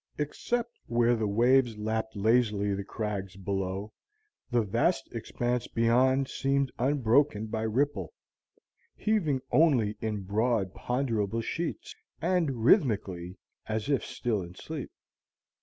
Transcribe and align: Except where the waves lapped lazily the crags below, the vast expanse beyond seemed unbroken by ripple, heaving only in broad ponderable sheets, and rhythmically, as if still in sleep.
Except 0.17 0.79
where 0.87 1.15
the 1.15 1.27
waves 1.27 1.77
lapped 1.77 2.15
lazily 2.15 2.73
the 2.73 2.83
crags 2.83 3.35
below, 3.35 3.93
the 4.49 4.63
vast 4.63 5.07
expanse 5.13 5.67
beyond 5.67 6.27
seemed 6.27 6.71
unbroken 6.79 7.45
by 7.45 7.61
ripple, 7.61 8.11
heaving 8.95 9.41
only 9.51 9.95
in 10.01 10.23
broad 10.23 10.73
ponderable 10.73 11.41
sheets, 11.41 11.93
and 12.19 12.63
rhythmically, 12.65 13.37
as 13.67 13.89
if 13.91 14.03
still 14.03 14.41
in 14.41 14.55
sleep. 14.55 14.89